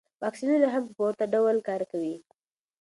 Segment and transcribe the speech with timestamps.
[0.23, 2.15] واکسینونه هم په ورته ډول کار کوي.